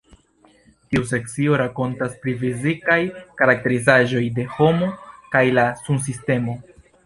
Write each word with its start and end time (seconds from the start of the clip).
Tiu 0.93 1.03
sekcio 1.09 1.59
rakontas 1.61 2.15
pri 2.23 2.33
fizikaj 2.41 2.97
karakterizaĵoj 3.43 4.25
de 4.41 4.49
homo 4.57 4.91
kaj 5.37 5.47
la 5.61 5.71
Sunsistemo. 5.87 6.61